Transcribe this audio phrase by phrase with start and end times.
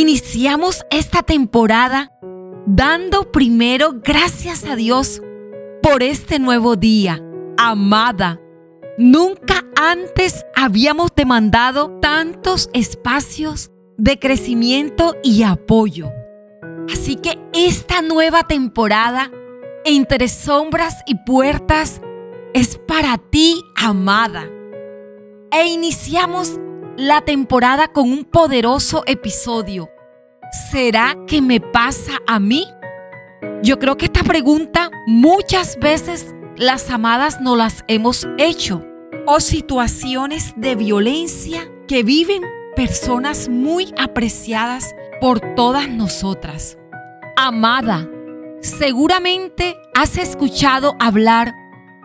[0.00, 2.10] Iniciamos esta temporada
[2.64, 5.20] dando primero gracias a Dios
[5.82, 7.22] por este nuevo día.
[7.58, 8.40] Amada,
[8.96, 16.10] nunca antes habíamos demandado tantos espacios de crecimiento y apoyo.
[16.90, 19.30] Así que esta nueva temporada,
[19.84, 22.00] entre sombras y puertas,
[22.54, 24.48] es para ti, amada.
[25.52, 26.58] E iniciamos
[26.96, 29.90] la temporada con un poderoso episodio.
[30.70, 32.66] ¿Será que me pasa a mí?
[33.62, 38.84] Yo creo que esta pregunta muchas veces las amadas no las hemos hecho.
[39.26, 42.42] O situaciones de violencia que viven
[42.74, 46.78] personas muy apreciadas por todas nosotras.
[47.36, 48.08] Amada,
[48.60, 51.54] seguramente has escuchado hablar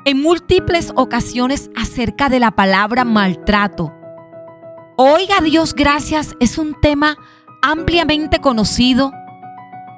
[0.05, 3.93] en múltiples ocasiones acerca de la palabra maltrato.
[4.97, 7.17] Oiga Dios gracias es un tema
[7.61, 9.11] ampliamente conocido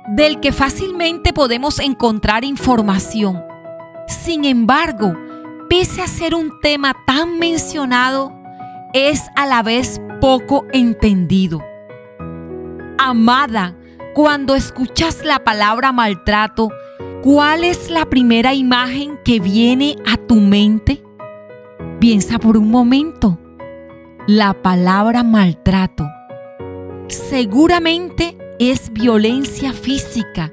[0.07, 3.43] del que fácilmente podemos encontrar información.
[4.07, 5.13] Sin embargo,
[5.69, 8.33] pese a ser un tema tan mencionado,
[8.91, 11.63] es a la vez poco entendido.
[12.97, 13.75] Amada,
[14.15, 16.69] cuando escuchas la palabra maltrato,
[17.21, 21.03] ¿cuál es la primera imagen que viene a tu mente?
[21.99, 23.37] Piensa por un momento.
[24.27, 26.05] La palabra maltrato.
[27.07, 30.51] Seguramente es violencia física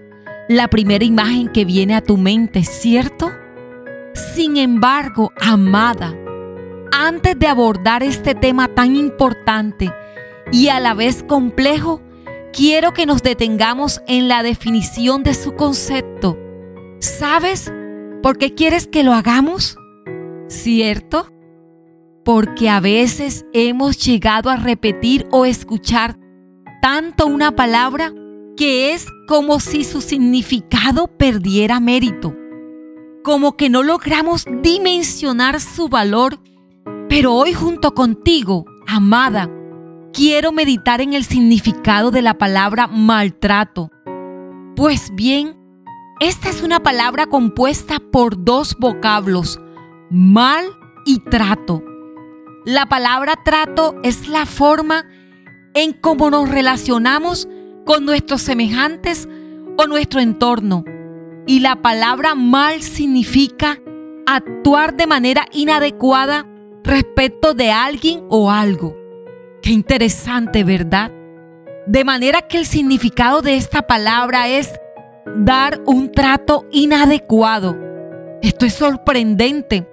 [0.48, 3.33] la primera imagen que viene a tu mente, ¿cierto?
[4.14, 6.14] Sin embargo, amada,
[6.92, 9.92] antes de abordar este tema tan importante
[10.53, 12.00] y a la vez complejo,
[12.53, 16.38] quiero que nos detengamos en la definición de su concepto.
[17.00, 17.72] ¿Sabes
[18.22, 19.77] por qué quieres que lo hagamos?
[20.47, 21.33] ¿Cierto?
[22.25, 26.19] Porque a veces hemos llegado a repetir o escuchar
[26.81, 28.12] tanto una palabra
[28.56, 32.34] que es como si su significado perdiera mérito,
[33.22, 36.38] como que no logramos dimensionar su valor
[37.16, 39.48] pero hoy junto contigo, amada,
[40.12, 43.93] quiero meditar en el significado de la palabra maltrato.
[44.75, 45.56] Pues bien,
[46.19, 49.60] esta es una palabra compuesta por dos vocablos,
[50.10, 50.65] mal
[51.06, 51.84] y trato.
[52.66, 55.04] La palabra trato es la forma
[55.75, 57.47] en cómo nos relacionamos
[57.84, 59.28] con nuestros semejantes
[59.76, 60.82] o nuestro entorno.
[61.47, 63.78] Y la palabra mal significa
[64.26, 66.47] actuar de manera inadecuada
[66.82, 68.97] respecto de alguien o algo.
[69.60, 71.12] Qué interesante, ¿verdad?
[71.86, 74.72] De manera que el significado de esta palabra es
[75.36, 77.76] dar un trato inadecuado.
[78.41, 79.86] Esto es sorprendente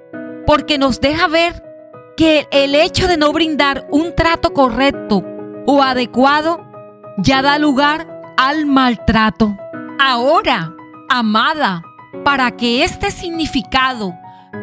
[0.47, 1.70] porque nos deja ver
[2.21, 5.23] que el hecho de no brindar un trato correcto
[5.65, 6.63] o adecuado
[7.17, 9.57] ya da lugar al maltrato.
[9.99, 10.71] Ahora,
[11.09, 11.81] amada,
[12.23, 14.13] para que este significado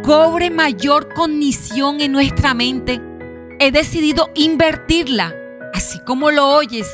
[0.04, 3.02] cobre mayor cognición en nuestra mente,
[3.58, 5.34] he decidido invertirla,
[5.74, 6.86] así como lo oyes,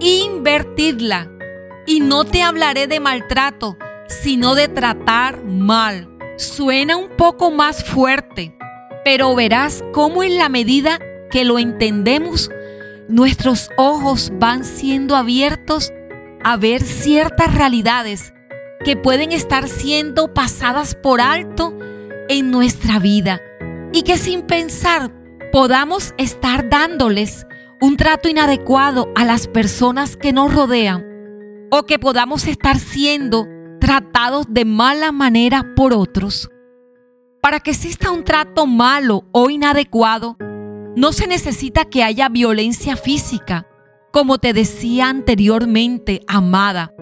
[0.00, 1.28] invertirla.
[1.86, 3.76] Y no te hablaré de maltrato,
[4.06, 6.08] sino de tratar mal.
[6.38, 8.56] Suena un poco más fuerte,
[9.04, 10.98] pero verás cómo en la medida
[11.30, 12.50] que lo entendemos,
[13.08, 15.92] nuestros ojos van siendo abiertos
[16.42, 18.32] a ver ciertas realidades
[18.84, 21.76] que pueden estar siendo pasadas por alto
[22.28, 23.40] en nuestra vida
[23.92, 25.10] y que sin pensar
[25.50, 27.46] podamos estar dándoles
[27.80, 31.06] un trato inadecuado a las personas que nos rodean
[31.70, 33.46] o que podamos estar siendo
[33.80, 36.50] tratados de mala manera por otros.
[37.48, 40.36] Para que exista un trato malo o inadecuado,
[40.94, 43.66] no se necesita que haya violencia física,
[44.12, 46.92] como te decía anteriormente, amada.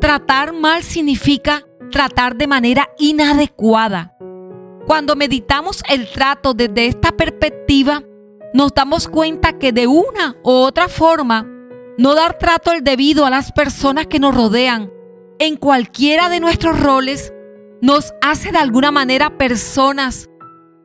[0.00, 4.16] Tratar mal significa tratar de manera inadecuada,
[4.86, 8.04] cuando meditamos el trato desde esta perspectiva,
[8.54, 11.48] nos damos cuenta que de una u otra forma,
[11.98, 14.92] no dar trato el debido a las personas que nos rodean
[15.40, 17.32] en cualquiera de nuestros roles
[17.80, 20.28] nos hace de alguna manera personas,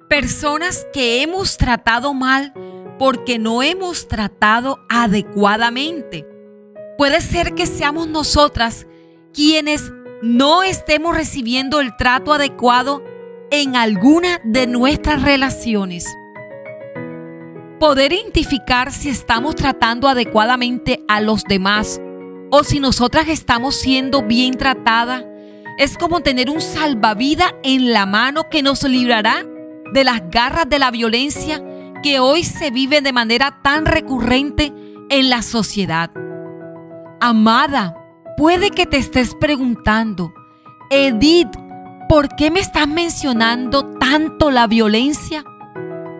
[0.10, 2.54] personas que hemos tratado mal
[2.98, 6.26] porque no hemos tratado adecuadamente.
[6.98, 8.88] Puede ser que seamos nosotras
[9.34, 13.04] quienes no estemos recibiendo el trato adecuado
[13.52, 16.08] en alguna de nuestras relaciones.
[17.80, 22.00] Poder identificar si estamos tratando adecuadamente a los demás
[22.50, 25.26] o si nosotras estamos siendo bien tratadas
[25.78, 29.44] es como tener un salvavidas en la mano que nos librará
[29.94, 31.62] de las garras de la violencia
[32.02, 34.74] que hoy se vive de manera tan recurrente
[35.10, 36.12] en la sociedad.
[37.20, 37.96] Amada,
[38.38, 40.34] puede que te estés preguntando,
[40.90, 41.52] Edith,
[42.08, 45.44] ¿por qué me estás mencionando tanto la violencia?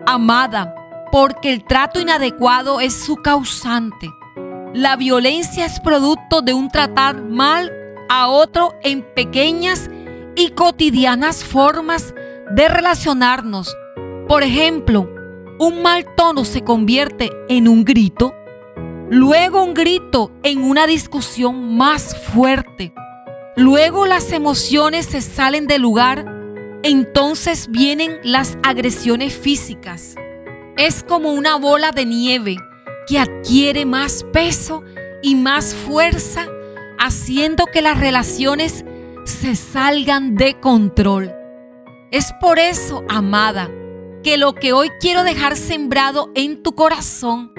[0.06, 0.74] Amada,
[1.12, 4.10] porque el trato inadecuado es su causante.
[4.74, 7.72] La violencia es producto de un tratar mal
[8.08, 9.90] a otro en pequeñas
[10.36, 12.14] y cotidianas formas
[12.50, 13.76] de relacionarnos.
[14.28, 15.08] Por ejemplo,
[15.58, 18.34] un mal tono se convierte en un grito,
[19.08, 22.92] luego un grito en una discusión más fuerte,
[23.56, 26.26] luego las emociones se salen del lugar,
[26.82, 30.14] entonces vienen las agresiones físicas.
[30.76, 32.56] Es como una bola de nieve
[33.06, 34.84] que adquiere más peso
[35.22, 36.46] y más fuerza,
[36.98, 38.84] haciendo que las relaciones
[39.24, 41.34] se salgan de control.
[42.10, 43.70] Es por eso, amada,
[44.22, 47.52] que lo que hoy quiero dejar sembrado en tu corazón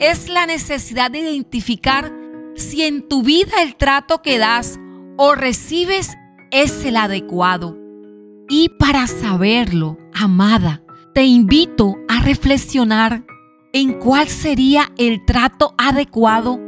[0.00, 2.12] es la necesidad de identificar
[2.54, 4.78] si en tu vida el trato que das
[5.16, 6.16] o recibes
[6.50, 7.76] es el adecuado.
[8.48, 10.82] Y para saberlo, amada,
[11.14, 13.24] te invito a reflexionar
[13.72, 16.60] en cuál sería el trato adecuado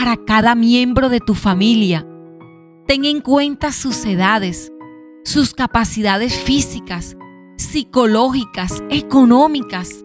[0.00, 2.06] para cada miembro de tu familia.
[2.86, 4.72] Ten en cuenta sus edades,
[5.24, 7.18] sus capacidades físicas,
[7.58, 10.02] psicológicas, económicas.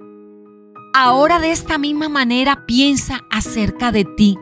[0.94, 4.38] Ahora de esta misma manera piensa acerca de ti.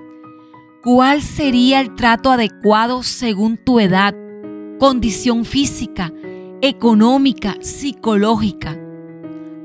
[0.81, 4.15] ¿Cuál sería el trato adecuado según tu edad,
[4.79, 6.11] condición física,
[6.63, 8.75] económica, psicológica?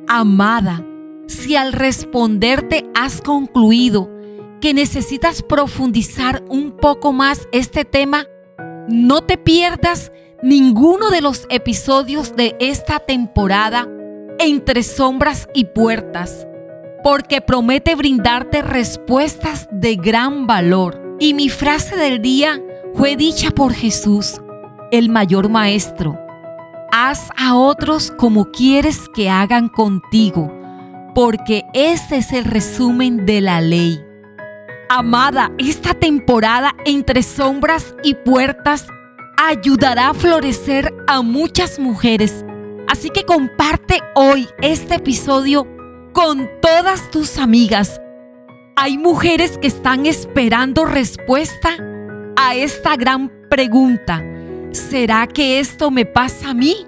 [0.06, 0.84] Amada,
[1.28, 4.17] si al responderte has concluido
[4.60, 8.26] que necesitas profundizar un poco más este tema,
[8.88, 10.12] no te pierdas
[10.42, 13.88] ninguno de los episodios de esta temporada
[14.38, 16.46] entre sombras y puertas,
[17.02, 21.16] porque promete brindarte respuestas de gran valor.
[21.20, 22.62] Y mi frase del día
[22.94, 24.40] fue dicha por Jesús,
[24.90, 26.18] el mayor maestro.
[26.92, 30.52] Haz a otros como quieres que hagan contigo,
[31.14, 34.07] porque ese es el resumen de la ley.
[34.90, 38.86] Amada, esta temporada entre sombras y puertas
[39.36, 42.42] ayudará a florecer a muchas mujeres.
[42.88, 45.66] Así que comparte hoy este episodio
[46.14, 48.00] con todas tus amigas.
[48.76, 51.76] Hay mujeres que están esperando respuesta
[52.36, 54.24] a esta gran pregunta.
[54.70, 56.86] ¿Será que esto me pasa a mí?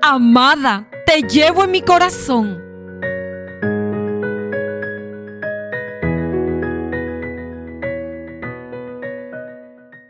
[0.00, 2.71] Amada, te llevo en mi corazón